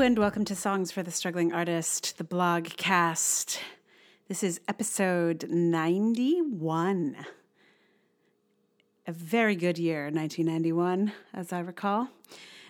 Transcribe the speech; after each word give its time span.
and 0.00 0.18
welcome 0.18 0.44
to 0.46 0.56
Songs 0.56 0.90
for 0.90 1.02
the 1.02 1.10
Struggling 1.10 1.52
Artist, 1.52 2.16
the 2.16 2.24
blog 2.24 2.64
cast. 2.64 3.60
This 4.28 4.42
is 4.42 4.58
episode 4.66 5.46
91. 5.50 7.16
A 9.06 9.12
very 9.12 9.54
good 9.54 9.78
year, 9.78 10.04
1991, 10.04 11.12
as 11.34 11.52
I 11.52 11.60
recall. 11.60 12.08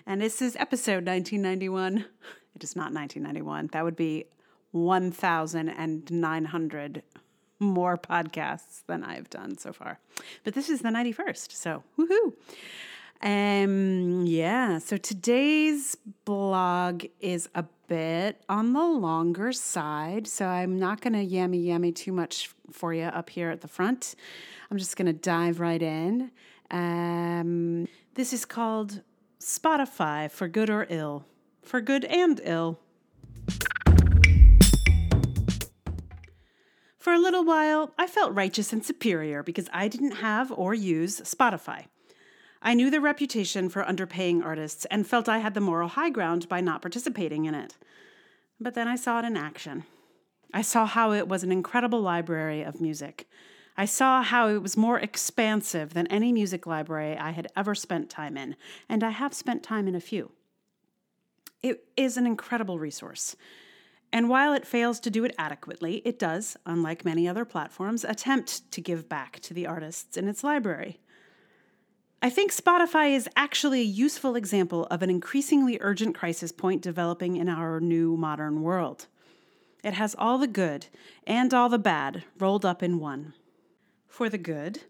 And 0.07 0.21
this 0.21 0.43
is 0.43 0.57
episode 0.57 1.07
1991. 1.07 2.05
It 2.57 2.65
is 2.65 2.75
not 2.75 2.93
1991. 2.93 3.69
That 3.69 3.85
would 3.85 3.95
be 3.95 4.25
1,900 4.73 7.03
more 7.61 7.97
podcasts 7.97 8.83
than 8.89 9.05
I've 9.05 9.31
done 9.31 9.57
so 9.57 9.73
far. 9.73 10.01
But 10.43 10.55
this 10.55 10.69
is 10.69 10.81
the 10.81 10.89
91st, 10.89 11.53
so 11.53 11.85
woohoo. 11.97 12.33
Um, 13.23 14.25
yeah, 14.25 14.79
so 14.79 14.97
today's 14.97 15.95
blog 16.25 17.05
is 17.21 17.51
a 17.55 17.65
bit 17.87 18.43
on 18.49 18.73
the 18.73 18.83
longer 18.83 19.53
side, 19.53 20.27
so 20.27 20.47
I'm 20.47 20.79
not 20.79 21.03
going 21.03 21.13
to 21.13 21.27
yammy 21.27 21.67
yammy 21.67 21.95
too 21.95 22.13
much 22.13 22.51
for 22.73 22.95
you 22.95 23.05
up 23.05 23.29
here 23.29 23.51
at 23.51 23.61
the 23.61 23.69
front. 23.69 24.15
I'm 24.71 24.79
just 24.79 24.97
going 24.97 25.07
to 25.07 25.13
dive 25.13 25.61
right 25.61 25.83
in. 25.83 26.31
Um, 26.71 27.89
this 28.15 28.33
is 28.33 28.47
called 28.47 29.03
Spotify 29.39 30.31
for 30.31 30.49
good 30.49 30.71
or 30.71 30.87
ill, 30.89 31.27
for 31.63 31.83
good 31.83 32.07
and 32.07 32.41
ill. 32.43 32.81
For 36.97 37.13
a 37.13 37.19
little 37.19 37.45
while, 37.45 37.93
I 37.99 38.07
felt 38.07 38.33
righteous 38.33 38.73
and 38.73 38.85
superior 38.85 39.43
because 39.43 39.69
I 39.75 39.89
didn't 39.89 40.13
have 40.13 40.51
or 40.53 40.73
use 40.73 41.21
Spotify. 41.23 41.87
I 42.63 42.75
knew 42.75 42.91
the 42.91 43.01
reputation 43.01 43.69
for 43.69 43.83
underpaying 43.83 44.45
artists 44.45 44.85
and 44.87 45.07
felt 45.07 45.29
I 45.29 45.39
had 45.39 45.55
the 45.55 45.61
moral 45.61 45.89
high 45.89 46.11
ground 46.11 46.49
by 46.49 46.61
not 46.61 46.83
participating 46.83 47.47
in 47.47 47.55
it. 47.55 47.77
But 48.61 48.75
then 48.75 48.87
I 48.87 48.97
saw 48.97 49.21
it 49.21 49.25
in 49.25 49.37
action. 49.37 49.85
I 50.53 50.63
saw 50.63 50.85
how 50.85 51.13
it 51.13 51.29
was 51.29 51.43
an 51.43 51.53
incredible 51.53 52.03
library 52.03 52.63
of 52.63 52.81
music. 52.81 53.27
I 53.77 53.87
saw 53.87 54.23
how 54.23 54.49
it 54.49 54.61
was 54.61 54.77
more 54.77 54.99
expansive 54.99 55.95
than 55.95 56.07
any 56.09 56.33
music 56.33 56.67
library 56.67 57.17
I 57.17 57.31
had 57.31 57.51
ever 57.57 57.75
spent 57.75 58.11
time 58.11 58.37
in, 58.37 58.57
and 58.89 59.03
I 59.03 59.11
have 59.11 59.33
spent 59.33 59.63
time 59.63 59.89
in 59.89 59.95
a 59.95 60.01
few. 60.01 60.33
It 61.63 61.85
is 61.97 62.17
an 62.19 62.27
incredible 62.27 62.79
resource. 62.79 63.37
And 64.13 64.29
while 64.29 64.53
it 64.53 64.67
fails 64.67 65.01
to 65.01 65.11
do 65.11 65.25
it 65.25 65.35
adequately, 65.39 66.03
it 66.05 66.19
does, 66.19 66.57
unlike 66.67 67.05
many 67.05 67.29
other 67.29 67.45
platforms, 67.45 68.05
attempt 68.05 68.71
to 68.73 68.81
give 68.81 69.09
back 69.09 69.39
to 69.41 69.55
the 69.55 69.67
artists 69.67 70.17
in 70.17 70.29
its 70.29 70.45
library. 70.45 71.01
I 72.23 72.29
think 72.29 72.53
Spotify 72.53 73.15
is 73.15 73.31
actually 73.35 73.81
a 73.81 73.85
useful 73.85 74.37
example 74.37 74.85
of 74.91 75.01
an 75.01 75.09
increasingly 75.09 75.79
urgent 75.81 76.15
crisis 76.15 76.53
point 76.53 76.83
developing 76.83 77.37
in 77.37 77.49
our 77.49 77.81
new 77.81 78.15
modern 78.15 78.61
world. 78.61 79.07
It 79.83 79.95
has 79.95 80.15
all 80.19 80.37
the 80.37 80.47
good 80.47 80.89
and 81.27 81.55
all 81.55 81.71
the 81.71 81.79
bad 81.79 82.25
rolled 82.39 82.67
up 82.67 82.83
in 82.83 82.99
one. 82.99 83.33
For 84.07 84.29
the 84.29 84.37
good, 84.37 84.83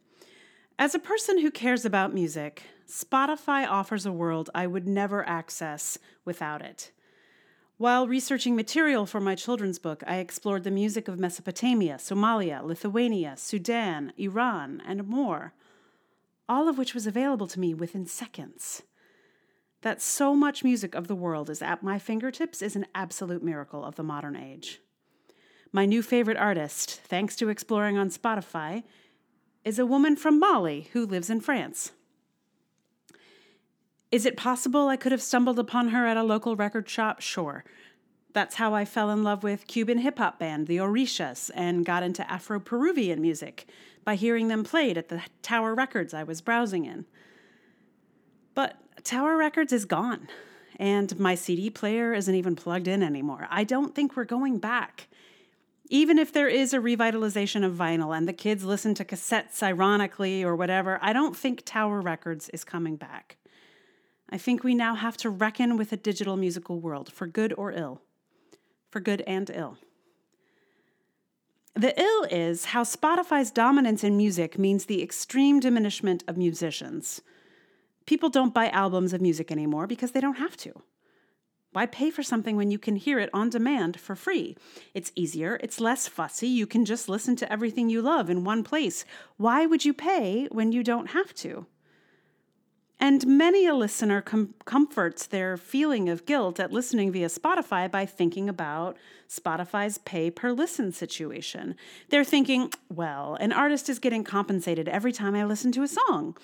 as 0.76 0.92
a 0.96 0.98
person 0.98 1.38
who 1.38 1.52
cares 1.52 1.84
about 1.84 2.12
music, 2.12 2.64
Spotify 2.88 3.64
offers 3.64 4.04
a 4.04 4.10
world 4.10 4.50
I 4.52 4.66
would 4.66 4.88
never 4.88 5.24
access 5.28 5.98
without 6.24 6.62
it. 6.62 6.90
While 7.76 8.08
researching 8.08 8.56
material 8.56 9.06
for 9.06 9.20
my 9.20 9.36
children's 9.36 9.78
book, 9.78 10.02
I 10.04 10.16
explored 10.16 10.64
the 10.64 10.70
music 10.72 11.06
of 11.06 11.20
Mesopotamia, 11.20 11.98
Somalia, 11.98 12.64
Lithuania, 12.64 13.34
Sudan, 13.36 14.12
Iran, 14.18 14.82
and 14.84 15.06
more 15.06 15.52
all 16.50 16.68
of 16.68 16.76
which 16.76 16.94
was 16.94 17.06
available 17.06 17.46
to 17.46 17.60
me 17.60 17.72
within 17.72 18.04
seconds. 18.04 18.82
That 19.82 20.02
so 20.02 20.34
much 20.34 20.64
music 20.64 20.96
of 20.96 21.06
the 21.06 21.14
world 21.14 21.48
is 21.48 21.62
at 21.62 21.84
my 21.84 22.00
fingertips 22.00 22.60
is 22.60 22.74
an 22.74 22.86
absolute 22.92 23.42
miracle 23.42 23.84
of 23.84 23.94
the 23.94 24.02
modern 24.02 24.34
age. 24.34 24.80
My 25.70 25.86
new 25.86 26.02
favorite 26.02 26.36
artist, 26.36 27.02
thanks 27.04 27.36
to 27.36 27.48
exploring 27.48 27.96
on 27.96 28.10
Spotify, 28.10 28.82
is 29.64 29.78
a 29.78 29.86
woman 29.86 30.16
from 30.16 30.40
Mali 30.40 30.88
who 30.92 31.06
lives 31.06 31.30
in 31.30 31.40
France. 31.40 31.92
Is 34.10 34.26
it 34.26 34.36
possible 34.36 34.88
I 34.88 34.96
could 34.96 35.12
have 35.12 35.22
stumbled 35.22 35.60
upon 35.60 35.90
her 35.90 36.04
at 36.04 36.16
a 36.16 36.24
local 36.24 36.56
record 36.56 36.88
shop? 36.88 37.20
Sure. 37.20 37.64
That's 38.32 38.56
how 38.56 38.74
I 38.74 38.84
fell 38.84 39.10
in 39.10 39.22
love 39.22 39.44
with 39.44 39.68
Cuban 39.68 39.98
hip 39.98 40.18
hop 40.18 40.40
band, 40.40 40.66
the 40.66 40.78
Orishas, 40.78 41.52
and 41.54 41.86
got 41.86 42.02
into 42.02 42.28
Afro 42.28 42.58
Peruvian 42.58 43.20
music 43.20 43.68
by 44.04 44.14
hearing 44.14 44.48
them 44.48 44.64
played 44.64 44.98
at 44.98 45.08
the 45.08 45.22
Tower 45.42 45.74
Records 45.74 46.14
I 46.14 46.22
was 46.22 46.40
browsing 46.40 46.84
in. 46.84 47.06
But 48.54 48.76
Tower 49.04 49.36
Records 49.36 49.72
is 49.72 49.84
gone, 49.84 50.28
and 50.78 51.18
my 51.18 51.34
CD 51.34 51.70
player 51.70 52.12
isn't 52.12 52.34
even 52.34 52.56
plugged 52.56 52.88
in 52.88 53.02
anymore. 53.02 53.46
I 53.50 53.64
don't 53.64 53.94
think 53.94 54.16
we're 54.16 54.24
going 54.24 54.58
back. 54.58 55.08
Even 55.88 56.18
if 56.18 56.32
there 56.32 56.48
is 56.48 56.72
a 56.72 56.78
revitalization 56.78 57.64
of 57.64 57.74
vinyl 57.74 58.16
and 58.16 58.28
the 58.28 58.32
kids 58.32 58.64
listen 58.64 58.94
to 58.94 59.04
cassettes 59.04 59.62
ironically 59.62 60.44
or 60.44 60.54
whatever, 60.54 60.98
I 61.02 61.12
don't 61.12 61.36
think 61.36 61.62
Tower 61.64 62.00
Records 62.00 62.48
is 62.50 62.64
coming 62.64 62.96
back. 62.96 63.36
I 64.30 64.38
think 64.38 64.62
we 64.62 64.74
now 64.74 64.94
have 64.94 65.16
to 65.18 65.30
reckon 65.30 65.76
with 65.76 65.92
a 65.92 65.96
digital 65.96 66.36
musical 66.36 66.78
world, 66.78 67.12
for 67.12 67.26
good 67.26 67.52
or 67.56 67.72
ill 67.72 68.00
for 68.90 69.00
good 69.00 69.22
and 69.22 69.50
ill. 69.54 69.78
The 71.80 71.98
ill 71.98 72.24
is 72.24 72.66
how 72.66 72.82
Spotify's 72.82 73.50
dominance 73.50 74.04
in 74.04 74.14
music 74.14 74.58
means 74.58 74.84
the 74.84 75.02
extreme 75.02 75.60
diminishment 75.60 76.22
of 76.28 76.36
musicians. 76.36 77.22
People 78.04 78.28
don't 78.28 78.52
buy 78.52 78.68
albums 78.68 79.14
of 79.14 79.22
music 79.22 79.50
anymore 79.50 79.86
because 79.86 80.10
they 80.10 80.20
don't 80.20 80.36
have 80.36 80.58
to. 80.58 80.82
Why 81.72 81.86
pay 81.86 82.10
for 82.10 82.22
something 82.22 82.54
when 82.54 82.70
you 82.70 82.78
can 82.78 82.96
hear 82.96 83.18
it 83.18 83.30
on 83.32 83.48
demand 83.48 83.98
for 83.98 84.14
free? 84.14 84.58
It's 84.92 85.10
easier, 85.14 85.58
it's 85.62 85.80
less 85.80 86.06
fussy, 86.06 86.48
you 86.48 86.66
can 86.66 86.84
just 86.84 87.08
listen 87.08 87.34
to 87.36 87.50
everything 87.50 87.88
you 87.88 88.02
love 88.02 88.28
in 88.28 88.44
one 88.44 88.62
place. 88.62 89.06
Why 89.38 89.64
would 89.64 89.82
you 89.82 89.94
pay 89.94 90.48
when 90.52 90.72
you 90.72 90.84
don't 90.84 91.12
have 91.12 91.32
to? 91.36 91.64
And 93.02 93.26
many 93.26 93.66
a 93.66 93.74
listener 93.74 94.20
com- 94.20 94.54
comforts 94.66 95.26
their 95.26 95.56
feeling 95.56 96.10
of 96.10 96.26
guilt 96.26 96.60
at 96.60 96.70
listening 96.70 97.10
via 97.10 97.28
Spotify 97.28 97.90
by 97.90 98.04
thinking 98.04 98.46
about 98.46 98.98
Spotify's 99.26 99.96
pay 99.96 100.30
per 100.30 100.52
listen 100.52 100.92
situation. 100.92 101.76
They're 102.10 102.24
thinking, 102.24 102.70
well, 102.90 103.38
an 103.40 103.52
artist 103.52 103.88
is 103.88 103.98
getting 103.98 104.22
compensated 104.22 104.86
every 104.86 105.12
time 105.12 105.34
I 105.34 105.44
listen 105.44 105.72
to 105.72 105.82
a 105.82 105.88
song. 105.88 106.36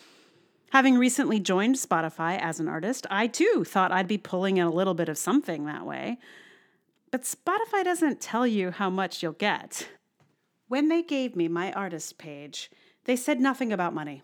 Having 0.71 0.97
recently 0.97 1.41
joined 1.41 1.77
Spotify 1.77 2.41
as 2.41 2.59
an 2.59 2.69
artist, 2.69 3.07
I 3.11 3.27
too 3.27 3.63
thought 3.67 3.93
I'd 3.93 4.09
be 4.09 4.19
pulling 4.19 4.57
in 4.57 4.67
a 4.67 4.73
little 4.73 4.95
bit 4.95 5.11
of 5.11 5.19
something 5.19 5.67
that 5.67 5.85
way. 5.85 6.19
But 7.11 7.23
Spotify 7.23 7.85
doesn't 7.85 8.21
tell 8.21 8.47
you 8.47 8.71
how 8.71 8.89
much 8.89 9.23
you'll 9.23 9.33
get. 9.33 9.89
When 10.69 10.89
they 10.89 11.03
gave 11.03 11.37
me 11.37 11.49
my 11.49 11.71
artist 11.73 12.17
page, 12.17 12.71
they 13.05 13.15
said 13.15 13.41
nothing 13.41 13.73
about 13.73 13.95
money. 13.95 14.23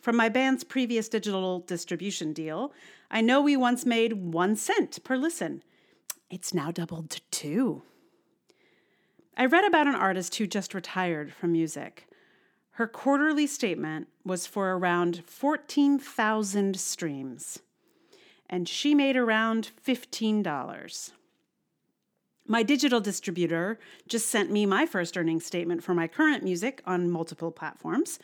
From 0.00 0.16
my 0.16 0.30
band's 0.30 0.64
previous 0.64 1.08
digital 1.08 1.60
distribution 1.60 2.32
deal, 2.32 2.72
I 3.10 3.20
know 3.20 3.42
we 3.42 3.56
once 3.56 3.84
made 3.84 4.14
one 4.32 4.56
cent 4.56 5.02
per 5.04 5.16
listen. 5.16 5.62
It's 6.30 6.54
now 6.54 6.70
doubled 6.70 7.10
to 7.10 7.20
two. 7.30 7.82
I 9.36 9.44
read 9.44 9.64
about 9.64 9.86
an 9.86 9.94
artist 9.94 10.34
who 10.36 10.46
just 10.46 10.72
retired 10.74 11.32
from 11.32 11.52
music. 11.52 12.06
Her 12.72 12.86
quarterly 12.86 13.46
statement 13.46 14.08
was 14.24 14.46
for 14.46 14.72
around 14.72 15.22
14,000 15.26 16.80
streams, 16.80 17.58
and 18.48 18.66
she 18.66 18.94
made 18.94 19.16
around 19.16 19.70
$15. 19.86 21.12
My 22.46 22.62
digital 22.62 23.00
distributor 23.00 23.78
just 24.08 24.28
sent 24.28 24.50
me 24.50 24.66
my 24.66 24.86
first 24.86 25.16
earnings 25.16 25.46
statement 25.46 25.84
for 25.84 25.94
my 25.94 26.08
current 26.08 26.42
music 26.42 26.82
on 26.84 27.10
multiple 27.10 27.52
platforms, 27.52 28.18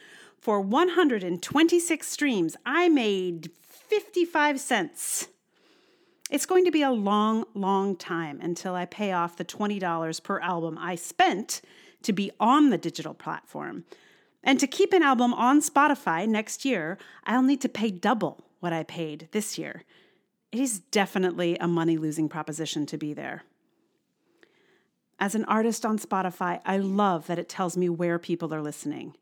for 0.46 0.60
126 0.60 2.06
streams, 2.06 2.56
I 2.64 2.88
made 2.88 3.50
55 3.66 4.60
cents. 4.60 5.26
It's 6.30 6.46
going 6.46 6.64
to 6.64 6.70
be 6.70 6.82
a 6.82 6.90
long, 6.92 7.46
long 7.52 7.96
time 7.96 8.38
until 8.40 8.76
I 8.76 8.84
pay 8.84 9.10
off 9.10 9.34
the 9.34 9.44
$20 9.44 10.22
per 10.22 10.38
album 10.38 10.78
I 10.80 10.94
spent 10.94 11.62
to 12.02 12.12
be 12.12 12.30
on 12.38 12.70
the 12.70 12.78
digital 12.78 13.12
platform. 13.12 13.86
And 14.44 14.60
to 14.60 14.68
keep 14.68 14.92
an 14.92 15.02
album 15.02 15.34
on 15.34 15.60
Spotify 15.60 16.28
next 16.28 16.64
year, 16.64 16.96
I'll 17.24 17.42
need 17.42 17.60
to 17.62 17.68
pay 17.68 17.90
double 17.90 18.44
what 18.60 18.72
I 18.72 18.84
paid 18.84 19.26
this 19.32 19.58
year. 19.58 19.82
It 20.52 20.60
is 20.60 20.78
definitely 20.78 21.58
a 21.58 21.66
money 21.66 21.96
losing 21.96 22.28
proposition 22.28 22.86
to 22.86 22.96
be 22.96 23.12
there. 23.12 23.42
As 25.18 25.34
an 25.34 25.44
artist 25.46 25.84
on 25.84 25.98
Spotify, 25.98 26.60
I 26.64 26.76
love 26.76 27.26
that 27.26 27.40
it 27.40 27.48
tells 27.48 27.76
me 27.76 27.88
where 27.88 28.20
people 28.20 28.54
are 28.54 28.62
listening. 28.62 29.16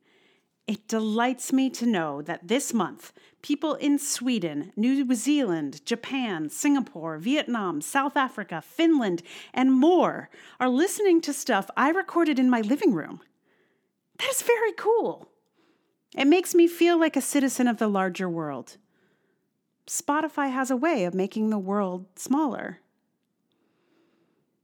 It 0.66 0.88
delights 0.88 1.52
me 1.52 1.69
to 1.70 1.84
know 1.84 2.22
that 2.22 2.49
this 2.49 2.72
month, 2.72 3.12
people 3.43 3.75
in 3.75 3.99
Sweden, 3.99 4.72
New 4.76 5.14
Zealand, 5.14 5.84
Japan, 5.84 6.49
Singapore, 6.49 7.19
Vietnam, 7.19 7.82
South 7.82 8.16
Africa, 8.16 8.62
Finland, 8.62 9.22
and 9.52 9.72
more 9.72 10.31
are 10.58 10.70
listening 10.70 11.20
to 11.20 11.34
stuff 11.34 11.69
I 11.76 11.90
recorded 11.90 12.38
in 12.38 12.49
my 12.49 12.62
living 12.62 12.94
room. 12.94 13.20
That 14.19 14.31
is 14.31 14.40
very 14.43 14.72
cool. 14.72 15.28
It 16.16 16.26
makes 16.26 16.55
me 16.55 16.66
feel 16.66 16.99
like 16.99 17.16
a 17.16 17.20
citizen 17.20 17.69
of 17.69 17.78
the 17.78 17.88
larger 17.88 18.28
world. 18.28 18.78
Spotify 19.87 20.50
has 20.50 20.70
a 20.70 20.76
way 20.76 21.05
of 21.05 21.12
making 21.12 21.50
the 21.50 21.58
world 21.58 22.06
smaller. 22.16 22.78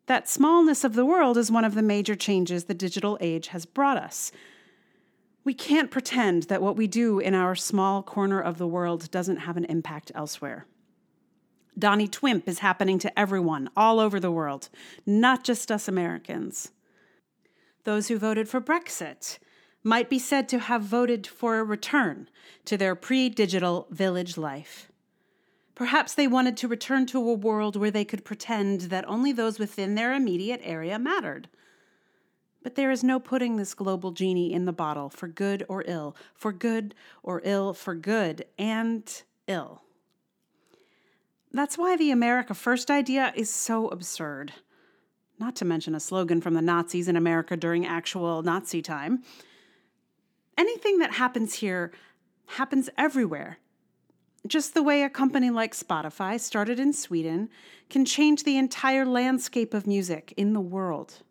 that 0.06 0.29
smallness 0.29 0.82
of 0.82 0.94
the 0.94 1.05
world 1.05 1.38
is 1.38 1.52
one 1.52 1.64
of 1.64 1.76
the 1.76 1.82
major 1.82 2.17
changes 2.17 2.64
the 2.64 2.75
digital 2.75 3.17
age 3.20 3.49
has 3.49 3.64
brought 3.64 3.97
us. 3.97 4.32
We 5.42 5.54
can't 5.54 5.90
pretend 5.90 6.44
that 6.44 6.62
what 6.62 6.76
we 6.76 6.87
do 6.87 7.19
in 7.19 7.34
our 7.34 7.54
small 7.54 8.02
corner 8.02 8.40
of 8.40 8.58
the 8.58 8.66
world 8.66 9.10
doesn't 9.10 9.38
have 9.38 9.56
an 9.56 9.64
impact 9.64 10.12
elsewhere. 10.14 10.66
Donnie 11.78 12.08
Twimp 12.08 12.46
is 12.46 12.58
happening 12.58 12.98
to 12.98 13.19
everyone 13.19 13.70
all 13.76 14.00
over 14.00 14.20
the 14.20 14.31
world, 14.31 14.69
not 15.06 15.44
just 15.44 15.72
us 15.72 15.88
Americans. 15.88 16.72
Those 17.84 18.08
who 18.08 18.19
voted 18.19 18.48
for 18.48 18.60
Brexit 18.60 19.38
might 19.82 20.10
be 20.10 20.19
said 20.19 20.48
to 20.50 20.58
have 20.58 20.82
voted 20.82 21.26
for 21.26 21.58
a 21.58 21.64
return 21.64 22.28
to 22.66 22.76
their 22.76 22.94
pre 22.94 23.31
digital 23.31 23.87
village 23.90 24.37
life. 24.37 24.90
Perhaps 25.75 26.14
they 26.14 26.26
wanted 26.26 26.58
to 26.58 26.69
return 26.69 27.06
to 27.06 27.19
a 27.19 27.32
world 27.32 27.76
where 27.76 27.90
they 27.90 28.04
could 28.04 28.25
pretend 28.25 28.82
that 28.82 29.08
only 29.08 29.32
those 29.32 29.58
within 29.58 29.94
their 29.94 30.12
immediate 30.12 30.60
area 30.62 30.98
mattered. 30.98 31.48
But 32.62 32.75
there 32.75 32.91
is 32.91 33.03
no 33.03 33.19
putting 33.19 33.57
this 33.57 33.75
global 33.75 34.11
genie 34.11 34.53
in 34.53 34.67
the 34.67 34.73
bottle 34.73 35.09
for 35.09 35.29
good 35.29 35.65
or 35.69 35.83
ill, 35.87 36.15
for 36.35 36.53
good 36.53 36.95
or 37.23 37.41
ill, 37.45 37.73
for 37.73 37.95
good 37.95 38.45
and 38.59 39.23
ill. 39.47 39.83
That's 41.53 41.79
why 41.79 41.97
the 41.97 42.11
America 42.11 42.55
First 42.55 42.91
idea 42.91 43.33
is 43.35 43.51
so 43.51 43.89
absurd. 43.89 44.53
Not 45.39 45.57
to 45.57 45.65
mention 45.65 45.95
a 45.95 46.01
slogan 46.01 46.41
from 46.43 46.55
the 46.55 46.62
Nazis 46.62 47.09
in 47.09 47.17
America 47.17 47.57
during 47.57 47.87
actual 47.87 48.43
Nazi 48.43 48.83
time. 48.83 49.23
Anything 50.59 50.99
that 50.99 51.12
happens 51.12 51.55
here 51.55 51.93
happens 52.47 52.91
everywhere. 52.99 53.59
Just 54.47 54.75
the 54.75 54.83
way 54.83 55.03
a 55.03 55.11
company 55.11 55.51
like 55.51 55.75
Spotify, 55.75 56.39
started 56.39 56.79
in 56.79 56.93
Sweden, 56.93 57.49
can 57.89 58.05
change 58.05 58.45
the 58.45 58.59
entire 58.59 59.07
landscape 59.07 59.73
of 59.73 59.87
music 59.87 60.35
in 60.37 60.53
the 60.53 60.61
world. 60.61 61.23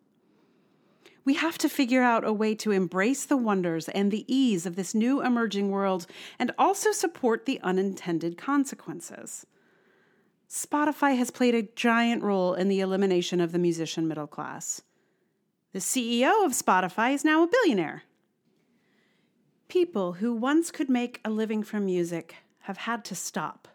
We 1.30 1.36
have 1.36 1.58
to 1.58 1.68
figure 1.68 2.02
out 2.02 2.24
a 2.24 2.32
way 2.32 2.56
to 2.56 2.72
embrace 2.72 3.24
the 3.24 3.36
wonders 3.36 3.88
and 3.90 4.10
the 4.10 4.24
ease 4.26 4.66
of 4.66 4.74
this 4.74 4.96
new 4.96 5.22
emerging 5.22 5.70
world 5.70 6.08
and 6.40 6.50
also 6.58 6.90
support 6.90 7.46
the 7.46 7.60
unintended 7.60 8.36
consequences. 8.36 9.46
Spotify 10.48 11.16
has 11.16 11.30
played 11.30 11.54
a 11.54 11.68
giant 11.76 12.24
role 12.24 12.54
in 12.54 12.66
the 12.66 12.80
elimination 12.80 13.40
of 13.40 13.52
the 13.52 13.60
musician 13.60 14.08
middle 14.08 14.26
class. 14.26 14.82
The 15.72 15.78
CEO 15.78 16.44
of 16.44 16.50
Spotify 16.50 17.14
is 17.14 17.24
now 17.24 17.44
a 17.44 17.46
billionaire. 17.46 18.02
People 19.68 20.14
who 20.14 20.34
once 20.34 20.72
could 20.72 20.90
make 20.90 21.20
a 21.24 21.30
living 21.30 21.62
from 21.62 21.84
music 21.84 22.34
have 22.62 22.78
had 22.78 23.04
to 23.04 23.14
stop. 23.14 23.68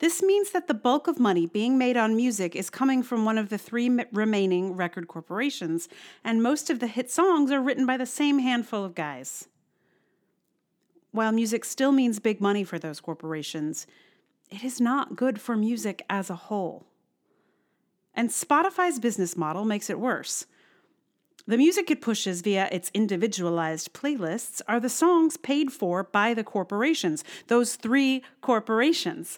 This 0.00 0.22
means 0.22 0.50
that 0.52 0.66
the 0.66 0.74
bulk 0.74 1.08
of 1.08 1.20
money 1.20 1.46
being 1.46 1.76
made 1.76 1.96
on 1.98 2.16
music 2.16 2.56
is 2.56 2.70
coming 2.70 3.02
from 3.02 3.26
one 3.26 3.36
of 3.36 3.50
the 3.50 3.58
three 3.58 3.90
remaining 4.12 4.74
record 4.74 5.08
corporations, 5.08 5.90
and 6.24 6.42
most 6.42 6.70
of 6.70 6.80
the 6.80 6.86
hit 6.86 7.10
songs 7.10 7.50
are 7.50 7.60
written 7.60 7.84
by 7.84 7.98
the 7.98 8.06
same 8.06 8.38
handful 8.38 8.82
of 8.82 8.94
guys. 8.94 9.46
While 11.12 11.32
music 11.32 11.66
still 11.66 11.92
means 11.92 12.18
big 12.18 12.40
money 12.40 12.64
for 12.64 12.78
those 12.78 12.98
corporations, 12.98 13.86
it 14.50 14.64
is 14.64 14.80
not 14.80 15.16
good 15.16 15.38
for 15.38 15.54
music 15.54 16.02
as 16.08 16.30
a 16.30 16.34
whole. 16.34 16.86
And 18.14 18.30
Spotify's 18.30 18.98
business 18.98 19.36
model 19.36 19.66
makes 19.66 19.90
it 19.90 20.00
worse. 20.00 20.46
The 21.46 21.58
music 21.58 21.90
it 21.90 22.00
pushes 22.00 22.40
via 22.40 22.68
its 22.72 22.90
individualized 22.94 23.92
playlists 23.92 24.62
are 24.66 24.80
the 24.80 24.88
songs 24.88 25.36
paid 25.36 25.72
for 25.72 26.04
by 26.04 26.32
the 26.32 26.44
corporations, 26.44 27.22
those 27.48 27.76
three 27.76 28.22
corporations. 28.40 29.36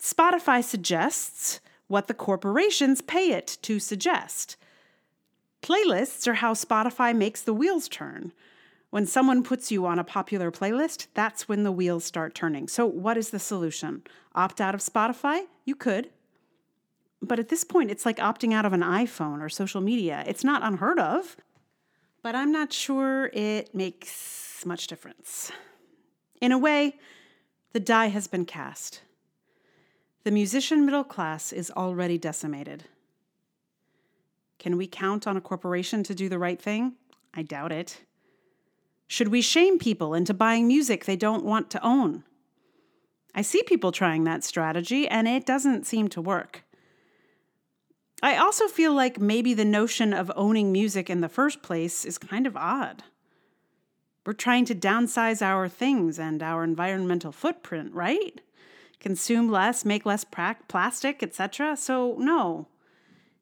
Spotify 0.00 0.64
suggests 0.64 1.60
what 1.86 2.08
the 2.08 2.14
corporations 2.14 3.00
pay 3.00 3.32
it 3.32 3.58
to 3.62 3.78
suggest. 3.78 4.56
Playlists 5.62 6.26
are 6.26 6.34
how 6.34 6.54
Spotify 6.54 7.14
makes 7.14 7.42
the 7.42 7.52
wheels 7.52 7.88
turn. 7.88 8.32
When 8.88 9.06
someone 9.06 9.42
puts 9.42 9.70
you 9.70 9.86
on 9.86 9.98
a 9.98 10.04
popular 10.04 10.50
playlist, 10.50 11.08
that's 11.14 11.48
when 11.48 11.64
the 11.64 11.72
wheels 11.72 12.04
start 12.04 12.34
turning. 12.34 12.66
So, 12.66 12.86
what 12.86 13.16
is 13.16 13.30
the 13.30 13.38
solution? 13.38 14.02
Opt 14.34 14.60
out 14.60 14.74
of 14.74 14.80
Spotify? 14.80 15.42
You 15.64 15.74
could. 15.74 16.10
But 17.22 17.38
at 17.38 17.50
this 17.50 17.62
point, 17.62 17.90
it's 17.90 18.06
like 18.06 18.16
opting 18.16 18.54
out 18.54 18.64
of 18.64 18.72
an 18.72 18.80
iPhone 18.80 19.40
or 19.42 19.48
social 19.48 19.80
media. 19.80 20.24
It's 20.26 20.42
not 20.42 20.62
unheard 20.62 20.98
of, 20.98 21.36
but 22.22 22.34
I'm 22.34 22.50
not 22.50 22.72
sure 22.72 23.26
it 23.26 23.74
makes 23.74 24.64
much 24.64 24.86
difference. 24.86 25.52
In 26.40 26.50
a 26.50 26.58
way, 26.58 26.98
the 27.72 27.80
die 27.80 28.08
has 28.08 28.26
been 28.26 28.46
cast. 28.46 29.02
The 30.22 30.30
musician 30.30 30.84
middle 30.84 31.04
class 31.04 31.50
is 31.52 31.70
already 31.70 32.18
decimated. 32.18 32.84
Can 34.58 34.76
we 34.76 34.86
count 34.86 35.26
on 35.26 35.38
a 35.38 35.40
corporation 35.40 36.02
to 36.02 36.14
do 36.14 36.28
the 36.28 36.38
right 36.38 36.60
thing? 36.60 36.92
I 37.32 37.42
doubt 37.42 37.72
it. 37.72 38.02
Should 39.06 39.28
we 39.28 39.40
shame 39.40 39.78
people 39.78 40.12
into 40.12 40.34
buying 40.34 40.68
music 40.68 41.04
they 41.04 41.16
don't 41.16 41.44
want 41.44 41.70
to 41.70 41.84
own? 41.84 42.24
I 43.34 43.40
see 43.40 43.62
people 43.62 43.92
trying 43.92 44.24
that 44.24 44.44
strategy, 44.44 45.08
and 45.08 45.26
it 45.26 45.46
doesn't 45.46 45.86
seem 45.86 46.08
to 46.08 46.20
work. 46.20 46.64
I 48.22 48.36
also 48.36 48.68
feel 48.68 48.92
like 48.92 49.18
maybe 49.18 49.54
the 49.54 49.64
notion 49.64 50.12
of 50.12 50.30
owning 50.36 50.70
music 50.70 51.08
in 51.08 51.22
the 51.22 51.28
first 51.28 51.62
place 51.62 52.04
is 52.04 52.18
kind 52.18 52.46
of 52.46 52.56
odd. 52.56 53.02
We're 54.26 54.34
trying 54.34 54.66
to 54.66 54.74
downsize 54.74 55.40
our 55.40 55.68
things 55.68 56.18
and 56.18 56.42
our 56.42 56.62
environmental 56.62 57.32
footprint, 57.32 57.94
right? 57.94 58.40
Consume 59.00 59.50
less, 59.50 59.84
make 59.84 60.06
less 60.06 60.24
plastic, 60.24 61.22
etc. 61.22 61.76
So, 61.76 62.16
no. 62.18 62.68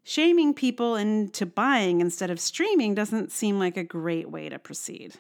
Shaming 0.05 0.55
people 0.55 0.97
into 0.97 1.45
buying 1.45 2.01
instead 2.01 2.31
of 2.31 2.41
streaming 2.41 2.95
doesn't 2.95 3.33
seem 3.33 3.59
like 3.59 3.77
a 3.77 3.85
great 3.85 4.31
way 4.31 4.49
to 4.49 4.59
proceed. 4.59 5.17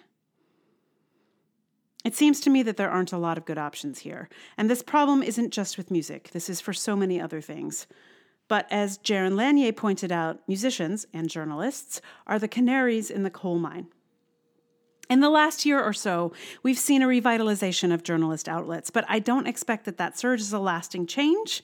It 2.04 2.14
seems 2.14 2.40
to 2.40 2.50
me 2.50 2.62
that 2.62 2.76
there 2.76 2.90
aren't 2.90 3.12
a 3.12 3.18
lot 3.18 3.36
of 3.36 3.44
good 3.44 3.58
options 3.58 3.98
here. 3.98 4.30
And 4.56 4.70
this 4.70 4.82
problem 4.82 5.22
isn't 5.22 5.50
just 5.50 5.76
with 5.76 5.90
music, 5.90 6.30
this 6.32 6.48
is 6.48 6.60
for 6.60 6.72
so 6.72 6.96
many 6.96 7.20
other 7.20 7.40
things. 7.40 7.86
But 8.46 8.66
as 8.70 8.96
Jaron 8.98 9.36
Lanier 9.36 9.72
pointed 9.72 10.10
out, 10.10 10.40
musicians 10.48 11.06
and 11.12 11.28
journalists 11.28 12.00
are 12.26 12.38
the 12.38 12.48
canaries 12.48 13.10
in 13.10 13.24
the 13.24 13.30
coal 13.30 13.58
mine. 13.58 13.88
In 15.08 15.20
the 15.20 15.30
last 15.30 15.64
year 15.64 15.82
or 15.82 15.92
so, 15.92 16.32
we've 16.62 16.78
seen 16.78 17.02
a 17.02 17.06
revitalization 17.06 17.92
of 17.92 18.02
journalist 18.02 18.48
outlets, 18.48 18.90
but 18.90 19.04
I 19.08 19.18
don't 19.18 19.46
expect 19.46 19.84
that 19.86 19.96
that 19.96 20.18
surge 20.18 20.40
is 20.40 20.52
a 20.52 20.58
lasting 20.58 21.06
change, 21.06 21.62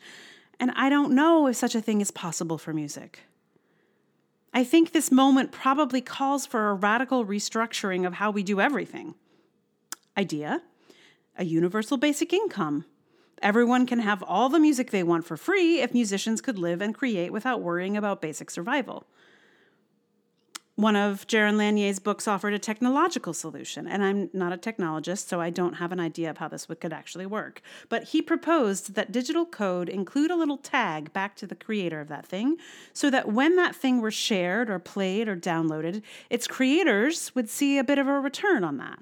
and 0.58 0.70
I 0.74 0.88
don't 0.88 1.12
know 1.12 1.46
if 1.46 1.56
such 1.56 1.74
a 1.74 1.80
thing 1.80 2.00
is 2.00 2.10
possible 2.10 2.56
for 2.56 2.72
music. 2.72 3.20
I 4.54 4.64
think 4.64 4.92
this 4.92 5.10
moment 5.10 5.52
probably 5.52 6.00
calls 6.00 6.46
for 6.46 6.70
a 6.70 6.74
radical 6.74 7.26
restructuring 7.26 8.06
of 8.06 8.14
how 8.14 8.30
we 8.30 8.42
do 8.42 8.60
everything 8.60 9.14
idea 10.16 10.62
a 11.36 11.44
universal 11.44 11.96
basic 11.96 12.32
income. 12.32 12.84
Everyone 13.42 13.86
can 13.86 13.98
have 13.98 14.22
all 14.22 14.48
the 14.48 14.60
music 14.60 14.90
they 14.90 15.02
want 15.02 15.26
for 15.26 15.36
free 15.36 15.80
if 15.80 15.92
musicians 15.92 16.40
could 16.40 16.58
live 16.58 16.80
and 16.80 16.94
create 16.94 17.32
without 17.32 17.60
worrying 17.60 17.96
about 17.96 18.22
basic 18.22 18.50
survival. 18.50 19.04
One 20.76 20.96
of 20.96 21.28
Jaron 21.28 21.56
Lanier's 21.56 22.00
books 22.00 22.26
offered 22.26 22.52
a 22.52 22.58
technological 22.58 23.32
solution, 23.32 23.86
and 23.86 24.02
I'm 24.02 24.28
not 24.32 24.52
a 24.52 24.56
technologist, 24.56 25.28
so 25.28 25.40
I 25.40 25.48
don't 25.48 25.74
have 25.74 25.92
an 25.92 26.00
idea 26.00 26.28
of 26.30 26.38
how 26.38 26.48
this 26.48 26.66
could 26.66 26.92
actually 26.92 27.26
work. 27.26 27.62
But 27.88 28.04
he 28.08 28.20
proposed 28.20 28.94
that 28.94 29.12
digital 29.12 29.46
code 29.46 29.88
include 29.88 30.32
a 30.32 30.36
little 30.36 30.56
tag 30.56 31.12
back 31.12 31.36
to 31.36 31.46
the 31.46 31.54
creator 31.54 32.00
of 32.00 32.08
that 32.08 32.26
thing, 32.26 32.56
so 32.92 33.08
that 33.08 33.30
when 33.30 33.54
that 33.54 33.76
thing 33.76 34.00
were 34.00 34.10
shared 34.10 34.68
or 34.68 34.80
played 34.80 35.28
or 35.28 35.36
downloaded, 35.36 36.02
its 36.28 36.48
creators 36.48 37.32
would 37.36 37.48
see 37.48 37.78
a 37.78 37.84
bit 37.84 37.98
of 37.98 38.08
a 38.08 38.18
return 38.18 38.64
on 38.64 38.78
that. 38.78 38.98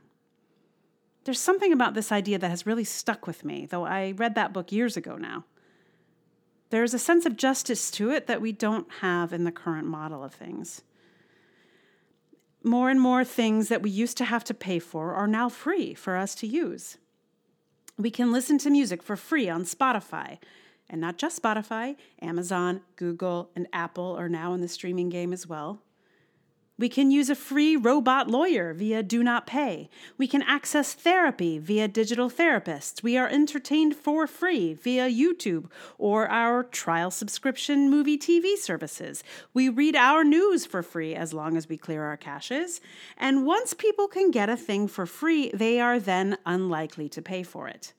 There's 1.25 1.41
something 1.41 1.73
about 1.73 1.95
this 1.95 2.13
idea 2.13 2.39
that 2.39 2.51
has 2.51 2.67
really 2.67 2.85
stuck 2.85 3.27
with 3.27 3.47
me, 3.47 3.65
though 3.65 3.87
I 3.87 4.11
read 4.11 4.35
that 4.35 4.53
book 4.53 4.73
years 4.73 4.99
ago 4.99 5.17
now. 5.17 5.47
There's 6.69 6.93
a 6.93 6.99
sense 6.99 7.25
of 7.25 7.39
justice 7.39 7.91
to 7.93 8.11
it 8.11 8.27
that 8.27 8.43
we 8.43 8.53
don't 8.53 8.91
have 9.01 9.33
in 9.33 9.45
the 9.45 9.53
current 9.53 9.87
model 9.87 10.23
of 10.23 10.35
things. 10.35 10.83
More 12.65 12.91
and 12.91 13.01
more 13.01 13.25
things 13.25 13.69
that 13.69 13.83
we 13.83 13.91
used 13.91 14.17
to 14.19 14.25
have 14.25 14.45
to 14.45 14.55
pay 14.55 14.79
for 14.79 15.15
are 15.15 15.27
now 15.27 15.49
free 15.49 15.95
for 15.95 16.17
us 16.17 16.35
to 16.37 16.47
use. 16.47 16.97
We 17.99 18.11
can 18.11 18.33
listen 18.33 18.59
to 18.59 18.71
music 18.71 19.03
for 19.03 19.17
free 19.17 19.49
on 19.49 19.65
Spotify, 19.65 20.39
and 20.89 21.01
not 21.01 21.19
just 21.19 21.43
Spotify, 21.43 21.97
Amazon, 22.21 22.83
Google, 22.97 23.51
and 23.57 23.67
Apple 23.73 24.17
are 24.17 24.29
now 24.29 24.55
in 24.55 24.61
the 24.61 24.69
streaming 24.69 25.09
game 25.09 25.33
as 25.33 25.47
well. 25.47 25.81
We 26.83 26.89
can 26.89 27.13
use 27.13 27.31
a 27.31 27.37
free 27.37 27.77
robot 27.77 28.29
lawyer 28.29 28.75
via 28.75 29.05
Do 29.05 29.23
Not 29.23 29.47
Pay. 29.47 29.89
We 30.19 30.27
can 30.27 30.43
access 30.43 30.95
therapy 30.95 31.57
via 31.57 31.87
digital 31.87 32.29
therapists. 32.29 33.05
We 33.05 33.17
are 33.17 33.29
entertained 33.29 33.95
for 33.95 34.27
free 34.27 34.75
via 34.75 35.09
YouTube 35.09 35.71
or 35.97 36.29
our 36.29 36.65
trial 36.65 37.13
subscription 37.13 37.89
movie 37.89 38.19
TV 38.19 38.57
services. 38.57 39.23
We 39.55 39.69
read 39.69 39.95
our 39.95 40.25
news 40.25 40.67
for 40.67 40.83
free 40.83 41.15
as 41.15 41.33
long 41.33 41.57
as 41.57 41.69
we 41.69 41.77
clear 41.77 42.03
our 42.03 42.17
caches. 42.17 42.81
And 43.17 43.47
once 43.47 43.75
people 43.75 44.09
can 44.09 44.33
get 44.33 44.51
a 44.51 44.57
thing 44.57 44.89
for 44.89 45.07
free, 45.07 45.53
they 45.55 45.79
are 45.79 46.01
then 46.01 46.37
unlikely 46.45 47.09
to 47.11 47.23
pay 47.23 47.45
for 47.45 47.69
it. 47.69 47.93